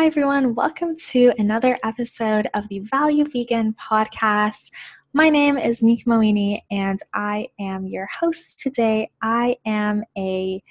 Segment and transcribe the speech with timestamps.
[0.00, 0.54] Hi, everyone.
[0.54, 4.72] Welcome to another episode of the Value Vegan podcast.
[5.12, 9.10] My name is Nick Moini, and I am your host today.
[9.20, 10.62] I am a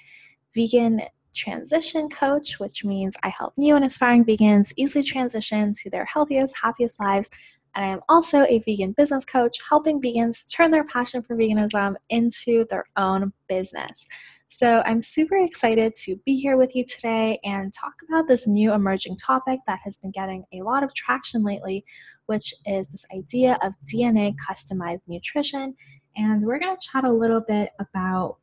[0.55, 1.03] vegan
[1.35, 6.55] transition coach, which means I help new and aspiring vegans easily transition to their healthiest,
[6.59, 7.29] happiest lives.
[7.75, 11.97] And I am also a vegan business coach, helping vegans turn their passion for veganism
[12.09, 14.07] into their own business.
[14.51, 18.73] So I'm super excited to be here with you today and talk about this new
[18.73, 21.85] emerging topic that has been getting a lot of traction lately,
[22.25, 25.75] which is this idea of DNA customized nutrition.
[26.17, 28.37] And we're going to chat a little bit about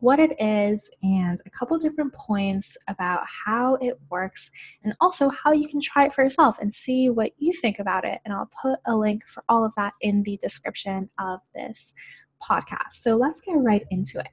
[0.00, 4.50] what it is and a couple different points about how it works
[4.82, 8.04] and also how you can try it for yourself and see what you think about
[8.04, 8.18] it.
[8.24, 11.94] And I'll put a link for all of that in the description of this
[12.42, 12.94] podcast.
[12.94, 14.26] So let's get right into it.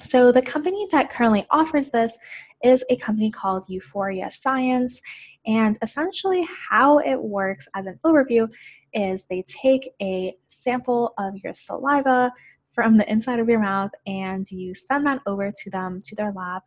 [0.00, 2.18] So, the company that currently offers this
[2.62, 5.00] is a company called Euphoria Science.
[5.46, 8.48] And essentially, how it works as an overview
[8.92, 12.32] is they take a sample of your saliva,
[12.74, 16.32] from the inside of your mouth and you send that over to them to their
[16.32, 16.62] lab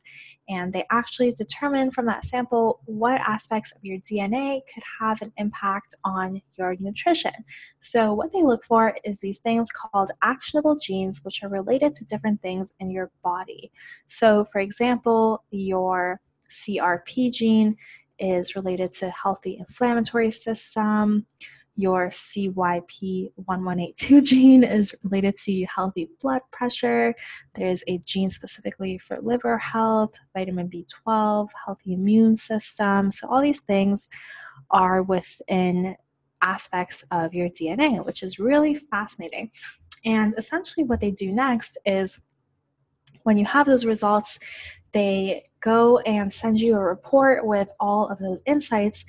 [0.49, 5.33] and they actually determine from that sample what aspects of your DNA could have an
[5.37, 7.33] impact on your nutrition.
[7.81, 12.05] So what they look for is these things called actionable genes which are related to
[12.05, 13.71] different things in your body.
[14.05, 17.75] So for example, your CRP gene
[18.19, 21.25] is related to healthy inflammatory system
[21.77, 27.13] your CYP1182 gene is related to healthy blood pressure.
[27.53, 33.11] There's a gene specifically for liver health, vitamin B12, healthy immune system.
[33.11, 34.09] So, all these things
[34.71, 35.95] are within
[36.41, 39.51] aspects of your DNA, which is really fascinating.
[40.03, 42.19] And essentially, what they do next is
[43.21, 44.39] when you have those results,
[44.93, 49.05] they go and send you a report with all of those insights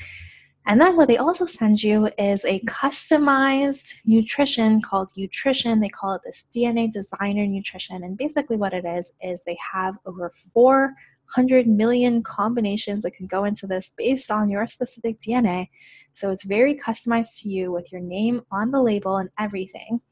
[0.68, 5.80] and then what they also send you is a customized nutrition called Nutrition.
[5.80, 8.04] They call it this DNA designer nutrition.
[8.04, 13.44] And basically, what it is, is they have over 400 million combinations that can go
[13.44, 15.70] into this based on your specific DNA.
[16.12, 20.02] So it's very customized to you with your name on the label and everything.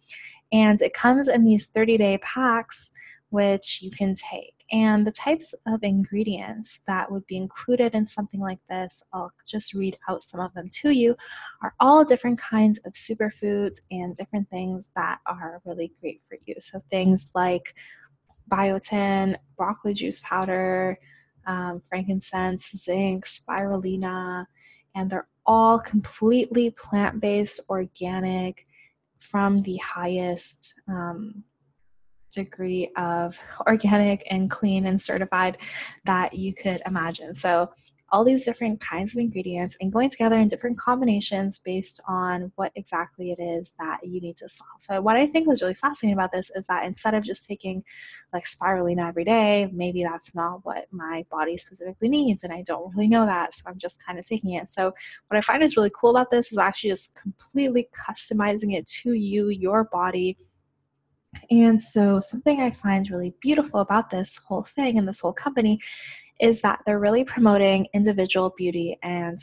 [0.53, 2.93] And it comes in these 30 day packs,
[3.37, 4.65] which you can take.
[4.73, 9.75] And the types of ingredients that would be included in something like this, I'll just
[9.75, 11.15] read out some of them to you,
[11.63, 16.55] are all different kinds of superfoods and different things that are really great for you.
[16.61, 17.75] So things like
[18.51, 20.99] biotin, broccoli juice powder,
[21.47, 24.47] um, frankincense, zinc, spirulina,
[24.95, 28.65] and they're all completely plant based, organic,
[29.19, 31.45] from the highest um,
[32.45, 35.59] degree of organic and clean and certified
[36.05, 37.35] that you could imagine.
[37.35, 37.71] So,
[38.13, 42.71] all these different kinds of ingredients and going together in different combinations based on what
[42.77, 44.79] exactly it is that you need to solve.
[44.79, 47.83] So, what I think was really fascinating about this is that instead of just taking
[48.33, 52.95] like spirulina every day, maybe that's not what my body specifically needs, and I don't
[52.95, 54.71] really know that, so I'm just kind of taking it.
[54.71, 54.95] So,
[55.29, 59.15] what I find is really cool about this is actually just completely customizing it to
[59.15, 60.39] you, your body
[61.51, 65.81] and so, something I find really beautiful about this whole thing and this whole company
[66.41, 69.39] is that they're really promoting individual beauty and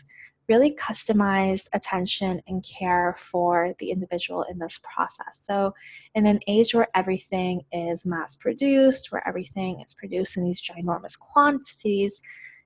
[0.50, 5.34] really customized attention and care for the individual in this process.
[5.34, 5.74] So,
[6.16, 11.18] in an age where everything is mass produced, where everything is produced in these ginormous
[11.18, 12.22] quantities,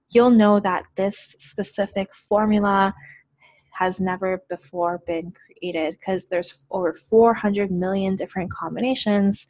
[0.10, 2.94] you'll know that this specific formula
[3.78, 9.46] has never before been created because there's over 400 million different combinations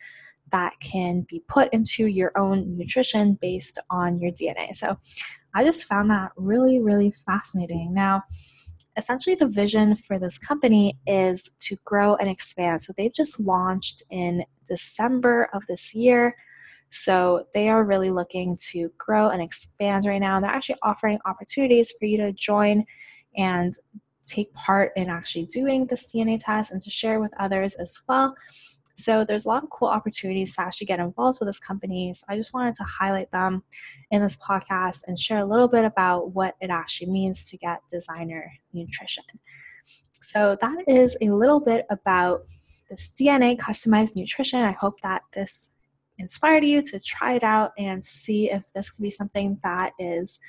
[0.52, 4.76] that can be put into your own nutrition based on your DNA.
[4.76, 4.98] So
[5.54, 7.94] I just found that really, really fascinating.
[7.94, 8.24] Now,
[8.98, 12.84] essentially, the vision for this company is to grow and expand.
[12.84, 16.36] So they've just launched in December of this year.
[16.90, 20.40] So they are really looking to grow and expand right now.
[20.40, 22.86] They're actually offering opportunities for you to join
[23.38, 23.74] and
[24.28, 28.36] take part in actually doing this DNA test and to share with others as well.
[28.96, 32.12] So there's a lot of cool opportunities to actually get involved with this company.
[32.14, 33.64] So I just wanted to highlight them
[34.10, 37.80] in this podcast and share a little bit about what it actually means to get
[37.92, 39.24] designer nutrition.
[40.10, 42.46] So that is a little bit about
[42.90, 44.62] this DNA customized nutrition.
[44.62, 45.74] I hope that this
[46.18, 50.40] inspired you to try it out and see if this could be something that is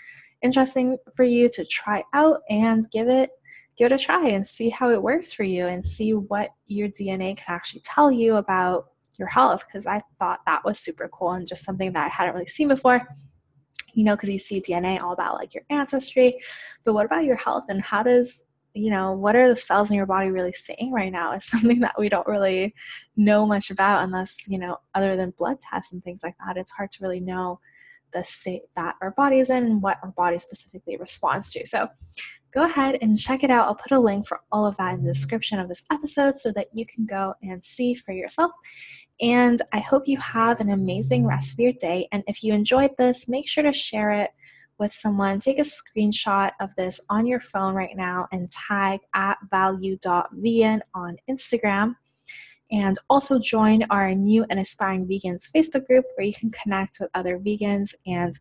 [0.41, 3.31] interesting for you to try out and give it
[3.79, 6.89] give it a try and see how it works for you and see what your
[6.89, 8.87] DNA can actually tell you about
[9.19, 12.35] your health because I thought that was super cool and just something that I hadn't
[12.35, 13.07] really seen before.
[13.95, 16.39] you know, because you see DNA all about like your ancestry,
[16.85, 18.45] but what about your health and how does
[18.75, 21.81] you know what are the cells in your body really saying right now is something
[21.81, 22.75] that we don't really
[23.17, 26.71] know much about unless you know other than blood tests and things like that it's
[26.71, 27.59] hard to really know
[28.13, 31.89] the state that our body is in and what our body specifically responds to so
[32.53, 35.03] go ahead and check it out i'll put a link for all of that in
[35.03, 38.53] the description of this episode so that you can go and see for yourself
[39.21, 42.09] and I hope you have an amazing rest of your day.
[42.13, 44.31] And if you enjoyed this, make sure to share it
[44.79, 49.39] with someone, take a screenshot of this on your phone right now and tag at
[49.51, 51.97] value.vegan on Instagram.
[52.71, 57.11] And also join our new and aspiring vegans Facebook group where you can connect with
[57.15, 58.39] other vegans and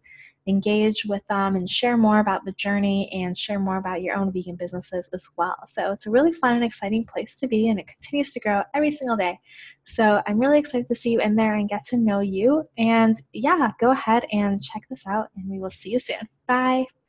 [0.48, 4.32] engage with them and share more about the journey and share more about your own
[4.32, 5.58] vegan businesses as well.
[5.68, 8.64] So it's a really fun and exciting place to be, and it continues to grow
[8.74, 9.40] every single day.
[9.84, 12.68] So I'm really excited to see you in there and get to know you.
[12.78, 16.28] And yeah, go ahead and check this out, and we will see you soon.
[16.48, 16.86] Bye.